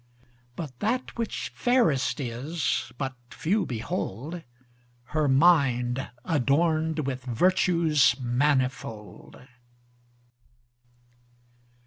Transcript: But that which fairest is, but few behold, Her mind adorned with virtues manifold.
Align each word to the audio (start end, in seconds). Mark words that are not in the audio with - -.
But 0.55 0.79
that 0.79 1.15
which 1.15 1.51
fairest 1.53 2.19
is, 2.19 2.91
but 2.97 3.13
few 3.29 3.67
behold, 3.67 4.41
Her 5.09 5.27
mind 5.27 6.09
adorned 6.25 7.05
with 7.05 7.23
virtues 7.23 8.15
manifold. 8.19 9.39